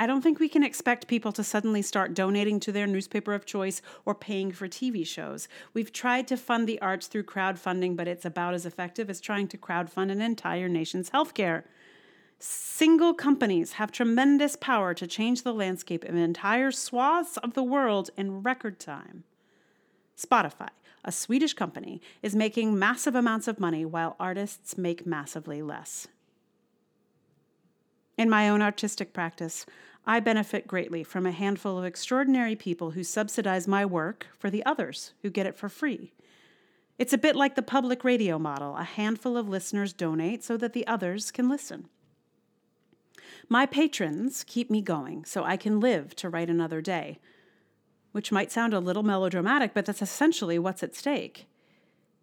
I 0.00 0.06
don't 0.06 0.22
think 0.22 0.40
we 0.40 0.48
can 0.48 0.62
expect 0.62 1.08
people 1.08 1.30
to 1.32 1.44
suddenly 1.44 1.82
start 1.82 2.14
donating 2.14 2.58
to 2.60 2.72
their 2.72 2.86
newspaper 2.86 3.34
of 3.34 3.44
choice 3.44 3.82
or 4.06 4.14
paying 4.14 4.50
for 4.50 4.66
TV 4.66 5.06
shows. 5.06 5.46
We've 5.74 5.92
tried 5.92 6.26
to 6.28 6.38
fund 6.38 6.66
the 6.66 6.80
arts 6.80 7.06
through 7.06 7.24
crowdfunding, 7.24 7.96
but 7.96 8.08
it's 8.08 8.24
about 8.24 8.54
as 8.54 8.64
effective 8.64 9.10
as 9.10 9.20
trying 9.20 9.46
to 9.48 9.58
crowdfund 9.58 10.10
an 10.10 10.22
entire 10.22 10.70
nation's 10.70 11.10
healthcare. 11.10 11.64
Single 12.38 13.12
companies 13.12 13.72
have 13.72 13.92
tremendous 13.92 14.56
power 14.56 14.94
to 14.94 15.06
change 15.06 15.42
the 15.42 15.52
landscape 15.52 16.04
of 16.04 16.14
entire 16.14 16.70
swaths 16.70 17.36
of 17.36 17.52
the 17.52 17.62
world 17.62 18.08
in 18.16 18.42
record 18.42 18.80
time. 18.80 19.24
Spotify, 20.16 20.70
a 21.04 21.12
Swedish 21.12 21.52
company, 21.52 22.00
is 22.22 22.34
making 22.34 22.78
massive 22.78 23.14
amounts 23.14 23.46
of 23.46 23.60
money 23.60 23.84
while 23.84 24.16
artists 24.18 24.78
make 24.78 25.04
massively 25.04 25.60
less. 25.60 26.08
In 28.20 28.28
my 28.28 28.50
own 28.50 28.60
artistic 28.60 29.14
practice, 29.14 29.64
I 30.10 30.18
benefit 30.18 30.66
greatly 30.66 31.04
from 31.04 31.24
a 31.24 31.30
handful 31.30 31.78
of 31.78 31.84
extraordinary 31.84 32.56
people 32.56 32.90
who 32.90 33.04
subsidize 33.04 33.68
my 33.68 33.86
work 33.86 34.26
for 34.36 34.50
the 34.50 34.66
others 34.66 35.12
who 35.22 35.30
get 35.30 35.46
it 35.46 35.56
for 35.56 35.68
free. 35.68 36.10
It's 36.98 37.12
a 37.12 37.16
bit 37.16 37.36
like 37.36 37.54
the 37.54 37.62
public 37.62 38.02
radio 38.02 38.36
model 38.36 38.74
a 38.74 38.82
handful 38.82 39.36
of 39.36 39.48
listeners 39.48 39.92
donate 39.92 40.42
so 40.42 40.56
that 40.56 40.72
the 40.72 40.84
others 40.88 41.30
can 41.30 41.48
listen. 41.48 41.86
My 43.48 43.66
patrons 43.66 44.42
keep 44.48 44.68
me 44.68 44.82
going 44.82 45.24
so 45.26 45.44
I 45.44 45.56
can 45.56 45.78
live 45.78 46.16
to 46.16 46.28
write 46.28 46.50
another 46.50 46.80
day, 46.80 47.20
which 48.10 48.32
might 48.32 48.50
sound 48.50 48.74
a 48.74 48.80
little 48.80 49.04
melodramatic, 49.04 49.74
but 49.74 49.86
that's 49.86 50.02
essentially 50.02 50.58
what's 50.58 50.82
at 50.82 50.96
stake. 50.96 51.46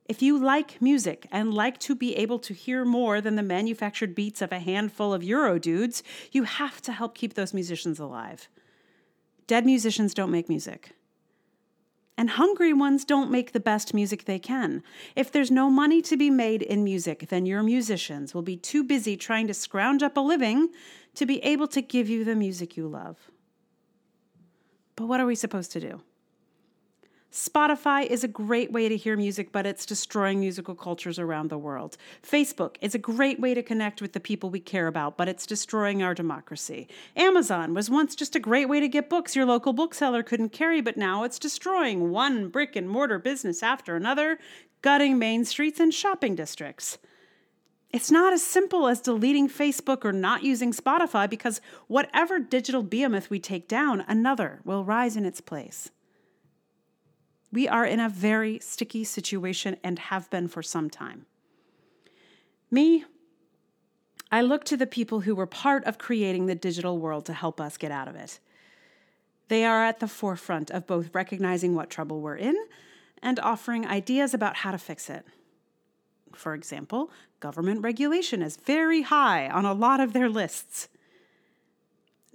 If 0.08 0.22
you 0.22 0.38
like 0.38 0.82
music 0.82 1.28
and 1.32 1.54
like 1.54 1.80
to 1.82 1.96
be 1.96 2.16
able 2.16 2.40
to 2.40 2.54
hear 2.54 2.86
more 2.86 3.20
than 3.20 3.36
the 3.36 3.44
manufactured 3.44 4.16
beats 4.16 4.42
of 4.42 4.52
a 4.54 4.60
handful 4.60 5.14
of 5.14 5.24
Euro 5.24 5.60
dudes, 5.60 6.02
you 6.32 6.44
have 6.44 6.82
to 6.84 6.94
help 6.94 7.14
keep 7.14 7.34
those 7.34 7.54
musicians 7.54 8.00
alive. 8.00 8.48
Dead 9.48 9.66
musicians 9.66 10.14
don't 10.14 10.32
make 10.32 10.48
music. 10.48 10.92
And 12.18 12.32
hungry 12.32 12.74
ones 12.74 13.06
don't 13.06 13.30
make 13.30 13.52
the 13.52 13.60
best 13.60 13.94
music 13.94 14.26
they 14.26 14.40
can. 14.40 14.82
If 15.16 15.32
there's 15.32 15.52
no 15.52 15.70
money 15.70 16.02
to 16.04 16.18
be 16.18 16.30
made 16.30 16.64
in 16.64 16.84
music, 16.84 17.28
then 17.30 17.46
your 17.46 17.62
musicians 17.62 18.34
will 18.34 18.42
be 18.42 18.58
too 18.58 18.84
busy 18.84 19.16
trying 19.18 19.48
to 19.48 19.54
scrounge 19.54 20.02
up 20.02 20.18
a 20.18 20.22
living 20.22 20.70
to 21.16 21.26
be 21.26 21.44
able 21.44 21.68
to 21.68 21.82
give 21.82 22.10
you 22.10 22.24
the 22.24 22.36
music 22.36 22.76
you 22.76 22.88
love. 22.88 23.30
But 24.96 25.06
what 25.06 25.20
are 25.20 25.28
we 25.28 25.36
supposed 25.36 25.72
to 25.74 25.80
do? 25.80 26.02
Spotify 27.32 28.06
is 28.06 28.24
a 28.24 28.28
great 28.28 28.72
way 28.72 28.88
to 28.88 28.96
hear 28.96 29.18
music, 29.18 29.52
but 29.52 29.66
it's 29.66 29.86
destroying 29.86 30.40
musical 30.40 30.74
cultures 30.76 31.20
around 31.20 31.50
the 31.50 31.58
world. 31.58 31.98
Facebook 32.24 32.78
is 32.80 32.96
a 32.96 33.00
great 33.00 33.38
way 33.40 33.54
to 33.54 33.62
connect 33.62 34.02
with 34.02 34.14
the 34.14 34.20
people 34.20 34.50
we 34.50 34.62
care 34.62 34.88
about, 34.88 35.18
but 35.18 35.28
it's 35.28 35.46
destroying 35.46 36.02
our 36.02 36.14
democracy. 36.14 36.88
Amazon 37.18 37.74
was 37.74 37.90
once 37.90 38.16
just 38.16 38.36
a 38.36 38.40
great 38.40 38.70
way 38.70 38.80
to 38.80 38.88
get 38.88 39.10
books 39.10 39.36
your 39.36 39.46
local 39.46 39.74
bookseller 39.74 40.24
couldn't 40.24 40.54
carry, 40.54 40.80
but 40.80 40.96
now 40.96 41.24
it's 41.24 41.38
destroying 41.38 42.12
one 42.12 42.48
brick 42.48 42.78
and 42.78 42.90
mortar 42.90 43.20
business 43.20 43.62
after 43.62 43.98
another, 43.98 44.40
gutting 44.82 45.20
main 45.20 45.44
streets 45.44 45.82
and 45.82 45.94
shopping 45.94 46.34
districts. 46.34 46.98
It's 47.92 48.12
not 48.12 48.32
as 48.32 48.42
simple 48.42 48.88
as 48.88 49.02
deleting 49.02 49.50
Facebook 49.50 50.06
or 50.06 50.14
not 50.14 50.44
using 50.44 50.72
Spotify 50.72 51.30
because 51.30 51.60
whatever 51.88 52.40
digital 52.40 52.84
behemoth 52.84 53.30
we 53.30 53.40
take 53.40 53.68
down, 53.68 54.06
another 54.08 54.62
will 54.64 54.86
rise 54.86 55.18
in 55.18 55.26
its 55.26 55.42
place. 55.42 55.90
We 57.52 57.68
are 57.68 57.86
in 57.86 58.00
a 58.00 58.10
very 58.10 58.60
sticky 58.60 59.04
situation 59.04 59.78
and 59.84 60.00
have 60.00 60.30
been 60.30 60.48
for 60.48 60.62
some 60.62 60.90
time. 60.90 61.26
Me, 62.70 63.06
I 64.32 64.42
look 64.42 64.66
to 64.66 64.78
the 64.78 64.88
people 64.88 65.22
who 65.22 65.36
were 65.36 65.46
part 65.46 65.86
of 65.86 65.98
creating 65.98 66.48
the 66.48 66.56
digital 66.56 66.98
world 66.98 67.26
to 67.28 67.34
help 67.34 67.62
us 67.62 67.78
get 67.78 67.92
out 67.92 68.10
of 68.10 68.16
it. 68.16 68.40
They 69.48 69.64
are 69.64 69.84
at 69.86 70.00
the 70.00 70.08
forefront 70.08 70.70
of 70.72 70.86
both 70.86 71.14
recognizing 71.14 71.74
what 71.74 71.90
trouble 71.90 72.20
we're 72.20 72.36
in 72.36 72.56
and 73.24 73.40
offering 73.40 73.88
ideas 73.88 74.34
about 74.34 74.58
how 74.58 74.72
to 74.72 74.78
fix 74.78 75.10
it. 75.10 75.26
For 76.36 76.54
example, 76.54 77.10
government 77.40 77.82
regulation 77.82 78.42
is 78.42 78.58
very 78.58 79.04
high 79.04 79.50
on 79.50 79.66
a 79.66 79.74
lot 79.74 80.02
of 80.02 80.12
their 80.12 80.30
lists. 80.30 80.90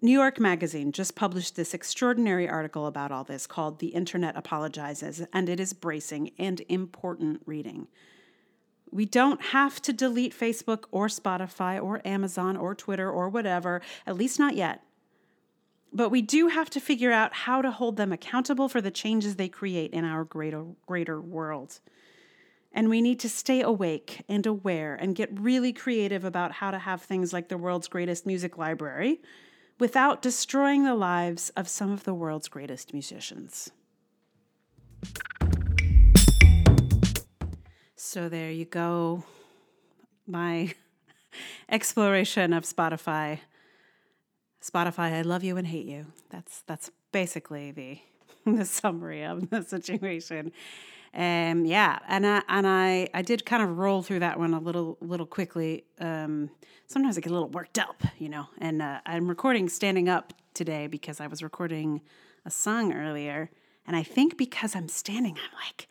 New 0.04 0.10
York 0.10 0.40
Magazine 0.40 0.90
just 0.90 1.14
published 1.14 1.54
this 1.54 1.72
extraordinary 1.72 2.48
article 2.48 2.88
about 2.88 3.12
all 3.12 3.22
this 3.22 3.46
called 3.46 3.78
The 3.78 3.90
Internet 3.90 4.36
Apologizes, 4.36 5.24
and 5.32 5.48
it 5.48 5.60
is 5.60 5.72
bracing 5.72 6.32
and 6.40 6.60
important 6.68 7.40
reading. 7.46 7.86
We 8.90 9.06
don't 9.06 9.40
have 9.40 9.80
to 9.82 9.92
delete 9.92 10.36
Facebook 10.36 10.86
or 10.90 11.06
Spotify 11.06 11.80
or 11.80 12.04
Amazon 12.04 12.56
or 12.56 12.74
Twitter 12.74 13.08
or 13.08 13.28
whatever, 13.28 13.80
at 14.04 14.16
least 14.16 14.40
not 14.40 14.56
yet. 14.56 14.82
But 15.92 16.08
we 16.08 16.20
do 16.20 16.48
have 16.48 16.68
to 16.70 16.80
figure 16.80 17.12
out 17.12 17.32
how 17.32 17.62
to 17.62 17.70
hold 17.70 17.96
them 17.96 18.12
accountable 18.12 18.68
for 18.68 18.80
the 18.80 18.90
changes 18.90 19.36
they 19.36 19.48
create 19.48 19.92
in 19.92 20.04
our 20.04 20.24
greater, 20.24 20.64
greater 20.84 21.20
world. 21.20 21.78
And 22.72 22.88
we 22.88 23.02
need 23.02 23.20
to 23.20 23.28
stay 23.28 23.60
awake 23.60 24.24
and 24.28 24.46
aware 24.46 24.96
and 24.96 25.14
get 25.14 25.38
really 25.38 25.72
creative 25.72 26.24
about 26.24 26.50
how 26.50 26.72
to 26.72 26.78
have 26.80 27.02
things 27.02 27.32
like 27.32 27.48
the 27.48 27.58
world's 27.58 27.86
greatest 27.86 28.26
music 28.26 28.58
library 28.58 29.20
without 29.82 30.22
destroying 30.22 30.84
the 30.84 30.94
lives 30.94 31.50
of 31.56 31.66
some 31.66 31.90
of 31.90 32.04
the 32.04 32.14
world's 32.14 32.46
greatest 32.46 32.92
musicians. 32.92 33.72
So 37.96 38.28
there 38.28 38.52
you 38.52 38.64
go. 38.64 39.24
My 40.24 40.72
exploration 41.68 42.52
of 42.52 42.62
Spotify. 42.62 43.40
Spotify, 44.62 45.14
I 45.14 45.22
love 45.22 45.42
you 45.42 45.56
and 45.56 45.66
hate 45.66 45.86
you. 45.86 46.06
That's 46.30 46.62
that's 46.68 46.92
basically 47.10 47.72
the 47.72 47.98
the 48.58 48.64
summary 48.64 49.24
of 49.24 49.50
the 49.50 49.62
situation. 49.62 50.52
Um, 51.14 51.66
yeah, 51.66 51.98
and 52.08 52.26
I 52.26 52.42
and 52.48 52.66
I 52.66 53.08
I 53.12 53.22
did 53.22 53.44
kind 53.44 53.62
of 53.62 53.78
roll 53.78 54.02
through 54.02 54.20
that 54.20 54.38
one 54.38 54.54
a 54.54 54.60
little 54.60 54.96
little 55.00 55.26
quickly. 55.26 55.84
Um, 56.00 56.50
sometimes 56.86 57.18
I 57.18 57.20
get 57.20 57.30
a 57.30 57.34
little 57.34 57.50
worked 57.50 57.78
up, 57.78 58.02
you 58.18 58.28
know. 58.28 58.46
And 58.58 58.80
uh, 58.80 59.00
I'm 59.04 59.28
recording 59.28 59.68
standing 59.68 60.08
up 60.08 60.32
today 60.54 60.86
because 60.86 61.20
I 61.20 61.26
was 61.26 61.42
recording 61.42 62.00
a 62.46 62.50
song 62.50 62.94
earlier, 62.94 63.50
and 63.86 63.94
I 63.94 64.02
think 64.02 64.38
because 64.38 64.74
I'm 64.74 64.88
standing, 64.88 65.36
I'm 65.36 65.56
like 65.66 65.88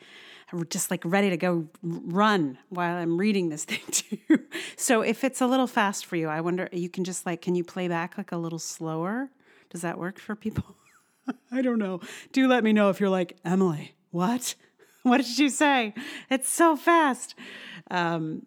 I'm 0.51 0.65
just 0.67 0.91
like 0.91 1.01
ready 1.05 1.29
to 1.29 1.37
go 1.37 1.67
run 1.81 2.57
while 2.69 2.97
I'm 2.97 3.17
reading 3.17 3.49
this 3.49 3.63
thing 3.71 3.79
too. 3.91 4.39
so 4.75 5.01
if 5.01 5.23
it's 5.23 5.41
a 5.41 5.47
little 5.47 5.67
fast 5.67 6.05
for 6.05 6.15
you, 6.15 6.27
I 6.27 6.41
wonder 6.41 6.69
you 6.71 6.89
can 6.89 7.03
just 7.03 7.25
like 7.25 7.41
can 7.41 7.55
you 7.55 7.63
play 7.63 7.87
back 7.87 8.17
like 8.17 8.31
a 8.31 8.37
little 8.37 8.59
slower? 8.59 9.29
Does 9.69 9.81
that 9.81 9.97
work 9.97 10.19
for 10.19 10.35
people? 10.35 10.75
I 11.51 11.61
don't 11.61 11.79
know. 11.79 12.01
Do 12.31 12.47
let 12.47 12.63
me 12.63 12.73
know 12.73 12.89
if 12.89 12.99
you're 12.99 13.09
like 13.09 13.37
Emily. 13.45 13.95
What? 14.09 14.55
what 15.03 15.17
did 15.17 15.39
you 15.39 15.49
say? 15.49 15.93
It's 16.29 16.49
so 16.49 16.75
fast. 16.75 17.35
Um, 17.89 18.45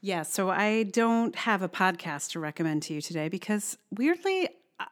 yeah, 0.00 0.22
so 0.22 0.50
I 0.50 0.84
don't 0.84 1.34
have 1.36 1.62
a 1.62 1.68
podcast 1.68 2.30
to 2.32 2.40
recommend 2.40 2.82
to 2.84 2.94
you 2.94 3.00
today 3.00 3.28
because 3.28 3.78
weirdly, 3.90 4.48
uh, 4.78 4.84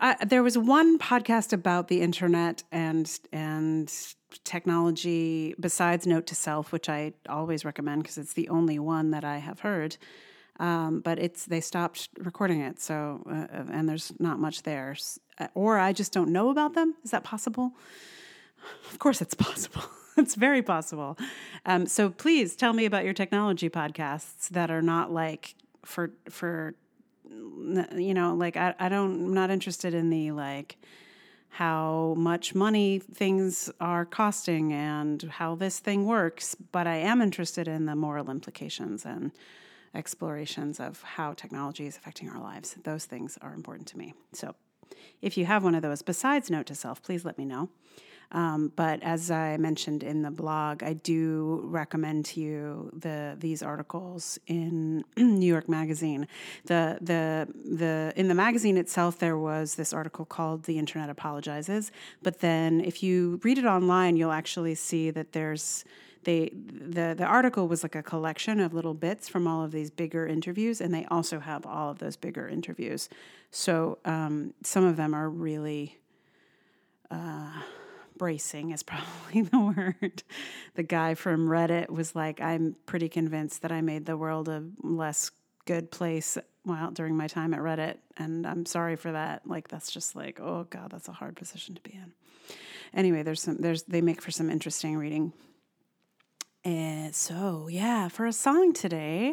I, 0.00 0.24
there 0.24 0.42
was 0.42 0.58
one 0.58 0.98
podcast 0.98 1.52
about 1.52 1.88
the 1.88 2.00
internet 2.00 2.64
and 2.72 3.10
and 3.32 3.92
technology 4.44 5.54
besides 5.58 6.06
Note 6.06 6.26
to 6.26 6.34
Self, 6.34 6.72
which 6.72 6.88
I 6.88 7.14
always 7.28 7.64
recommend 7.64 8.02
because 8.02 8.18
it's 8.18 8.32
the 8.32 8.48
only 8.48 8.78
one 8.78 9.10
that 9.10 9.24
I 9.24 9.38
have 9.38 9.60
heard. 9.60 9.96
Um, 10.58 11.00
but 11.00 11.18
it's 11.18 11.44
they 11.44 11.60
stopped 11.60 12.08
recording 12.18 12.60
it, 12.60 12.80
so 12.80 13.22
uh, 13.30 13.64
and 13.72 13.88
there's 13.88 14.12
not 14.18 14.38
much 14.40 14.62
there, 14.62 14.96
or 15.54 15.78
I 15.78 15.92
just 15.92 16.12
don't 16.12 16.30
know 16.30 16.50
about 16.50 16.74
them. 16.74 16.94
Is 17.04 17.10
that 17.10 17.24
possible? 17.24 17.72
Of 18.90 18.98
course, 18.98 19.20
it's 19.20 19.34
possible. 19.34 19.82
it's 20.16 20.34
very 20.34 20.62
possible. 20.62 21.18
Um, 21.64 21.86
so 21.86 22.10
please 22.10 22.56
tell 22.56 22.72
me 22.72 22.84
about 22.84 23.04
your 23.04 23.14
technology 23.14 23.68
podcasts 23.68 24.48
that 24.50 24.70
are 24.70 24.82
not 24.82 25.12
like 25.12 25.54
for 25.84 26.10
for 26.28 26.74
you 27.28 28.14
know 28.14 28.34
like 28.34 28.56
I, 28.56 28.74
I 28.78 28.88
don't 28.88 29.26
I'm 29.26 29.34
not 29.34 29.50
interested 29.50 29.94
in 29.94 30.10
the 30.10 30.30
like 30.32 30.76
how 31.56 32.14
much 32.18 32.54
money 32.54 32.98
things 32.98 33.70
are 33.80 34.04
costing 34.04 34.74
and 34.74 35.22
how 35.22 35.54
this 35.54 35.78
thing 35.78 36.04
works, 36.04 36.54
but 36.54 36.86
I 36.86 36.96
am 36.96 37.22
interested 37.22 37.66
in 37.66 37.86
the 37.86 37.96
moral 37.96 38.30
implications 38.30 39.06
and 39.06 39.32
explorations 39.94 40.78
of 40.78 41.00
how 41.02 41.32
technology 41.32 41.86
is 41.86 41.96
affecting 41.96 42.28
our 42.28 42.38
lives. 42.38 42.76
Those 42.84 43.06
things 43.06 43.38
are 43.40 43.54
important 43.54 43.88
to 43.88 43.98
me. 43.98 44.12
So 44.34 44.54
if 45.22 45.38
you 45.38 45.46
have 45.46 45.64
one 45.64 45.74
of 45.74 45.80
those 45.80 46.02
besides 46.02 46.50
Note 46.50 46.66
to 46.66 46.74
Self, 46.74 47.02
please 47.02 47.24
let 47.24 47.38
me 47.38 47.46
know. 47.46 47.70
Um, 48.32 48.72
but 48.74 49.02
as 49.02 49.30
I 49.30 49.56
mentioned 49.56 50.02
in 50.02 50.22
the 50.22 50.30
blog, 50.30 50.82
I 50.82 50.94
do 50.94 51.60
recommend 51.64 52.24
to 52.26 52.40
you 52.40 52.90
the 52.92 53.36
these 53.38 53.62
articles 53.62 54.38
in 54.46 55.04
New 55.16 55.46
York 55.46 55.68
Magazine. 55.68 56.26
The 56.64 56.98
the 57.00 57.48
the 57.64 58.12
in 58.16 58.28
the 58.28 58.34
magazine 58.34 58.76
itself, 58.76 59.18
there 59.18 59.38
was 59.38 59.76
this 59.76 59.92
article 59.92 60.24
called 60.24 60.64
"The 60.64 60.78
Internet 60.78 61.10
Apologizes." 61.10 61.92
But 62.22 62.40
then, 62.40 62.80
if 62.80 63.02
you 63.02 63.40
read 63.44 63.58
it 63.58 63.64
online, 63.64 64.16
you'll 64.16 64.32
actually 64.32 64.74
see 64.74 65.10
that 65.10 65.32
there's 65.32 65.84
they 66.24 66.50
the 66.52 67.14
the 67.16 67.24
article 67.24 67.68
was 67.68 67.84
like 67.84 67.94
a 67.94 68.02
collection 68.02 68.58
of 68.58 68.74
little 68.74 68.94
bits 68.94 69.28
from 69.28 69.46
all 69.46 69.62
of 69.64 69.70
these 69.70 69.90
bigger 69.90 70.26
interviews, 70.26 70.80
and 70.80 70.92
they 70.92 71.06
also 71.06 71.38
have 71.38 71.64
all 71.64 71.90
of 71.90 71.98
those 71.98 72.16
bigger 72.16 72.48
interviews. 72.48 73.08
So 73.52 73.98
um, 74.04 74.52
some 74.62 74.84
of 74.84 74.96
them 74.96 75.14
are 75.14 75.30
really. 75.30 75.98
Uh, 77.08 77.52
bracing 78.18 78.70
is 78.70 78.82
probably 78.84 79.42
the 79.42 79.58
word. 79.58 80.22
The 80.74 80.82
guy 80.82 81.14
from 81.14 81.48
Reddit 81.48 81.90
was 81.90 82.14
like, 82.14 82.40
I'm 82.40 82.76
pretty 82.86 83.08
convinced 83.08 83.62
that 83.62 83.72
I 83.72 83.80
made 83.80 84.06
the 84.06 84.16
world 84.16 84.48
a 84.48 84.64
less 84.82 85.30
good 85.66 85.90
place 85.90 86.38
while 86.62 86.90
during 86.90 87.16
my 87.16 87.26
time 87.26 87.54
at 87.54 87.60
Reddit. 87.60 87.98
And 88.16 88.46
I'm 88.46 88.66
sorry 88.66 88.96
for 88.96 89.12
that. 89.12 89.46
Like 89.46 89.68
that's 89.68 89.90
just 89.90 90.16
like, 90.16 90.40
oh 90.40 90.66
God, 90.70 90.90
that's 90.90 91.08
a 91.08 91.12
hard 91.12 91.36
position 91.36 91.74
to 91.74 91.80
be 91.82 91.92
in. 91.92 92.12
Anyway, 92.94 93.22
there's 93.22 93.42
some 93.42 93.58
there's 93.58 93.82
they 93.84 94.00
make 94.00 94.22
for 94.22 94.30
some 94.30 94.50
interesting 94.50 94.96
reading. 94.96 95.32
And 96.64 97.14
so 97.14 97.68
yeah, 97.68 98.08
for 98.08 98.26
a 98.26 98.32
song 98.32 98.72
today, 98.72 99.32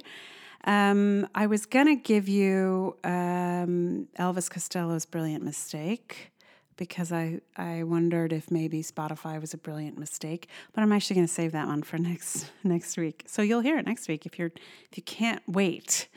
um, 0.65 1.27
I 1.33 1.47
was 1.47 1.65
gonna 1.65 1.95
give 1.95 2.27
you 2.27 2.97
um, 3.03 4.07
Elvis 4.19 4.49
Costello's 4.49 5.05
Brilliant 5.05 5.43
Mistake 5.43 6.32
because 6.77 7.11
I, 7.11 7.39
I 7.57 7.83
wondered 7.83 8.33
if 8.33 8.51
maybe 8.51 8.81
Spotify 8.81 9.39
was 9.39 9.53
a 9.53 9.57
brilliant 9.57 9.97
mistake. 9.97 10.47
But 10.73 10.81
I'm 10.81 10.91
actually 10.91 11.15
going 11.15 11.27
to 11.27 11.33
save 11.33 11.51
that 11.53 11.67
one 11.67 11.83
for 11.83 11.97
next 12.09 12.51
next 12.63 12.97
week. 12.97 13.23
So 13.27 13.41
you'll 13.41 13.61
hear 13.61 13.77
it 13.77 13.85
next 13.85 14.07
week 14.07 14.25
if 14.25 14.37
you're 14.37 14.51
if 14.91 14.97
you 14.97 15.03
can't 15.03 15.41
wait. 15.47 16.07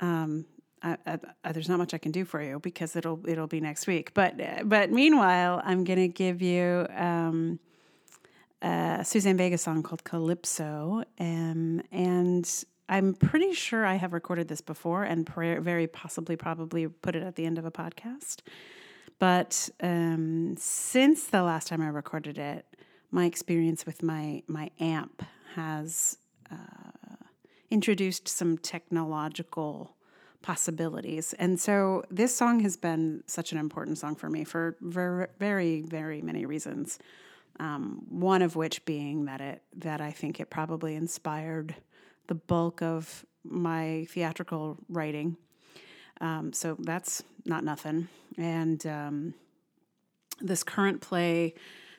Um, 0.00 0.46
I, 0.82 0.96
I, 1.44 1.52
there's 1.52 1.68
not 1.68 1.78
much 1.78 1.92
I 1.92 1.98
can 1.98 2.12
do 2.12 2.24
for 2.24 2.40
you 2.42 2.60
because 2.60 2.94
it'll 2.96 3.20
it'll 3.28 3.46
be 3.46 3.60
next 3.60 3.86
week. 3.86 4.14
But 4.14 4.36
but 4.68 4.90
meanwhile, 4.90 5.60
I'm 5.64 5.84
going 5.84 5.98
to 5.98 6.08
give 6.08 6.40
you 6.40 6.86
um, 6.94 7.58
a 8.62 9.02
Suzanne 9.04 9.36
Vega 9.36 9.58
song 9.58 9.82
called 9.82 10.04
Calypso, 10.04 11.02
um, 11.18 11.82
and 11.90 12.64
I'm 12.88 13.14
pretty 13.14 13.52
sure 13.52 13.84
I 13.84 13.96
have 13.96 14.12
recorded 14.12 14.48
this 14.48 14.60
before 14.60 15.04
and 15.04 15.28
very 15.28 15.86
possibly 15.86 16.36
probably 16.36 16.88
put 16.88 17.14
it 17.14 17.22
at 17.22 17.36
the 17.36 17.44
end 17.44 17.58
of 17.58 17.64
a 17.64 17.70
podcast. 17.70 18.38
But 19.18 19.68
um, 19.80 20.54
since 20.58 21.26
the 21.26 21.42
last 21.42 21.68
time 21.68 21.82
I 21.82 21.88
recorded 21.88 22.38
it, 22.38 22.64
my 23.10 23.24
experience 23.24 23.86
with 23.86 24.02
my 24.02 24.42
my 24.46 24.70
amp 24.78 25.22
has 25.54 26.18
uh, 26.50 27.24
introduced 27.70 28.28
some 28.28 28.58
technological 28.58 29.96
possibilities. 30.42 31.34
And 31.34 31.58
so 31.58 32.04
this 32.10 32.34
song 32.34 32.60
has 32.60 32.76
been 32.76 33.24
such 33.26 33.52
an 33.52 33.58
important 33.58 33.98
song 33.98 34.14
for 34.14 34.30
me 34.30 34.44
for 34.44 34.76
very, 34.80 35.26
very, 35.38 35.82
very 35.82 36.22
many 36.22 36.46
reasons. 36.46 36.98
Um, 37.60 38.04
one 38.08 38.42
of 38.42 38.54
which 38.54 38.84
being 38.84 39.24
that 39.24 39.40
it 39.40 39.62
that 39.76 40.00
I 40.00 40.12
think 40.12 40.38
it 40.38 40.48
probably 40.48 40.94
inspired 40.94 41.74
the 42.28 42.36
bulk 42.36 42.82
of 42.82 43.26
my 43.42 44.06
theatrical 44.10 44.76
writing. 44.88 45.36
Um, 46.20 46.52
so 46.52 46.76
that's 46.78 47.22
not 47.44 47.64
nothing. 47.64 48.08
And 48.36 48.84
um, 48.86 49.34
this 50.40 50.62
current 50.62 51.00
play 51.00 51.54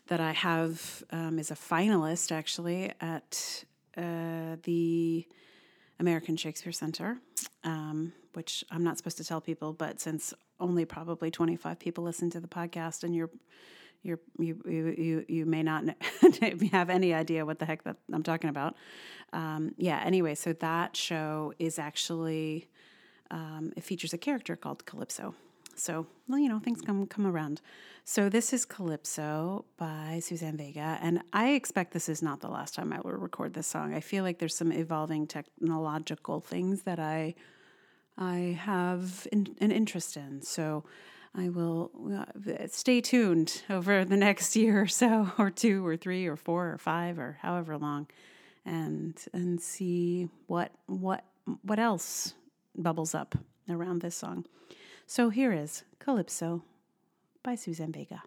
that 0.08 0.20
I 0.20 0.32
have 0.32 1.04
um, 1.12 1.40
is 1.40 1.52
a 1.52 1.56
finalist 1.56 2.32
actually 2.32 2.92
at 3.00 3.64
uh, 3.98 4.58
the 4.64 5.26
American 6.00 6.38
Shakespeare 6.38 6.72
Center, 6.72 7.18
um, 7.64 8.14
which 8.34 8.64
I'm 8.72 8.84
not 8.84 8.98
supposed 8.98 9.18
to 9.18 9.24
tell 9.24 9.42
people, 9.42 9.74
but 9.74 10.00
since 10.00 10.34
only 10.60 10.86
probably 10.86 11.32
25 11.32 11.80
people 11.80 12.04
listen 12.04 12.30
to 12.32 12.40
the 12.40 12.48
podcast 12.48 13.04
and 13.04 13.16
you're 13.16 13.30
you're, 14.02 14.20
you, 14.38 14.62
you, 14.66 15.26
you 15.28 15.46
may 15.46 15.62
not 15.62 15.84
have 16.72 16.90
any 16.90 17.14
idea 17.14 17.46
what 17.46 17.60
the 17.60 17.66
heck 17.66 17.84
that 17.84 17.98
I'm 18.14 18.24
talking 18.24 18.50
about. 18.50 18.76
Um, 19.34 19.76
yeah, 19.78 20.02
anyway, 20.06 20.36
so 20.36 20.54
that 20.54 20.96
show 20.96 21.54
is 21.60 21.78
actually 21.78 22.70
um, 23.32 23.74
it 23.76 23.84
features 23.84 24.14
a 24.14 24.18
character 24.18 24.56
called 24.56 24.86
Calypso. 24.86 25.36
So, 25.76 26.08
well, 26.28 26.40
you 26.40 26.50
know, 26.50 26.60
things 26.60 26.82
come 26.82 27.08
come 27.08 27.26
around. 27.26 27.62
So 28.04 28.28
this 28.28 28.54
is 28.54 28.66
Calypso 28.66 29.66
by 29.78 30.20
Suzanne 30.22 30.58
Vega, 30.58 30.98
and 31.02 31.22
I 31.32 31.52
expect 31.52 31.94
this 31.94 32.10
is 32.10 32.22
not 32.22 32.42
the 32.42 32.50
last 32.50 32.76
time 32.76 32.92
I 32.92 33.00
will 33.00 33.12
record 33.12 33.54
this 33.54 33.68
song. 33.68 33.94
I 33.94 34.02
feel 34.02 34.24
like 34.24 34.40
there's 34.40 34.56
some 34.56 34.72
evolving 34.72 35.28
technological 35.28 36.42
things 36.42 36.84
that 36.84 37.00
I 37.00 37.36
I 38.18 38.60
have 38.62 39.28
in, 39.32 39.56
an 39.62 39.72
interest 39.72 40.18
in. 40.18 40.42
So 40.42 40.84
I 41.36 41.50
will 41.50 41.92
uh, 42.14 42.68
stay 42.68 43.00
tuned 43.00 43.62
over 43.70 44.04
the 44.04 44.18
next 44.18 44.56
year 44.56 44.82
or 44.82 44.88
so, 44.88 45.32
or 45.38 45.50
two, 45.50 45.86
or 45.86 45.96
three, 45.96 46.28
or 46.28 46.36
four, 46.36 46.72
or 46.74 46.78
five, 46.78 47.20
or 47.20 47.38
however 47.42 47.78
long, 47.78 48.08
and 48.66 49.18
and 49.34 49.62
see 49.62 50.28
what 50.48 50.72
what 50.88 51.24
what 51.62 51.80
else 51.80 52.34
bubbles 52.82 53.14
up 53.14 53.36
around 53.70 54.02
this 54.02 54.16
song. 54.16 54.46
So 55.06 55.30
here 55.30 55.52
is 55.52 55.84
Calypso 56.00 56.64
by 57.44 57.56
Suzanne 57.56 57.92
Vega. 57.92 58.24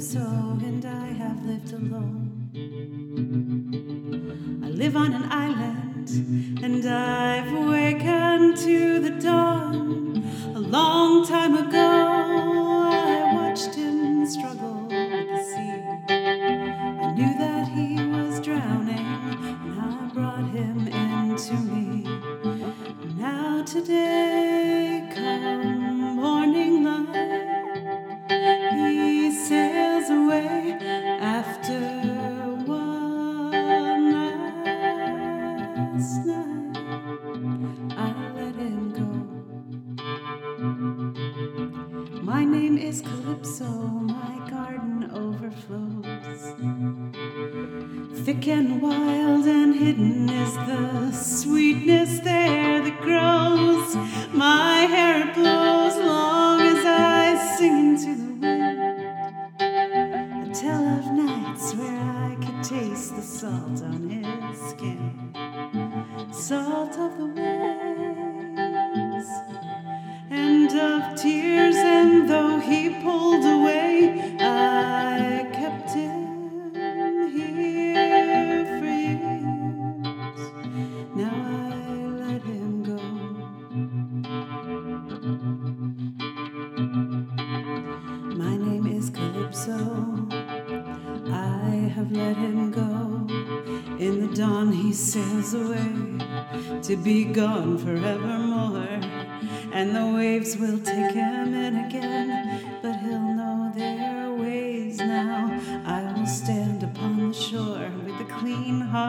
Calypso, 0.00 0.56
and 0.64 0.82
I 0.86 1.08
have 1.08 1.44
lived 1.44 1.74
alone. 1.74 2.48
I 4.64 4.68
live 4.68 4.96
on 4.96 5.12
an 5.12 5.24
wild 49.98 50.19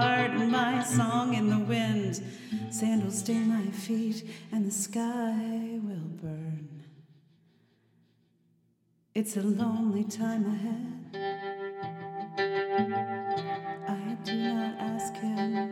heart 0.02 0.32
and 0.32 0.52
my 0.52 0.84
song 0.84 1.36
in 1.36 1.48
the 1.50 1.60
wind. 1.60 2.24
Sand 2.72 3.04
will 3.06 3.12
my 3.50 3.70
feet 3.72 4.28
and 4.52 4.66
the 4.66 4.72
sky 4.72 5.80
will 5.88 6.10
burn. 6.24 6.68
It's 9.14 9.38
a 9.38 9.42
lonely 9.42 10.06
time 10.06 10.46
ahead. 10.56 10.98
I 13.88 14.18
do 14.24 14.36
not 14.36 14.74
ask 14.80 15.14
him 15.14 15.70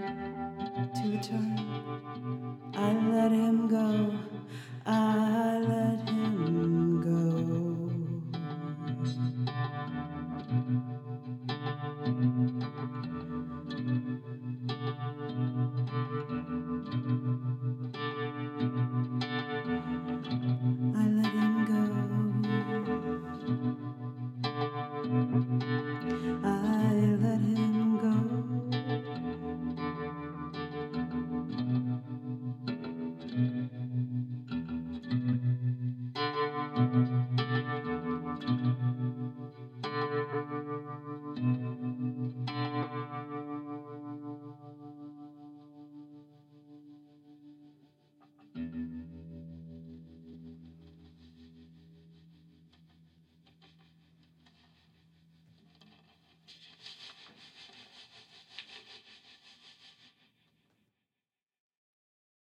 to 0.98 1.04
return. 1.16 2.72
I 2.76 2.94
let 3.10 3.32
him 3.32 3.68
go. 3.68 4.16
I 4.86 5.29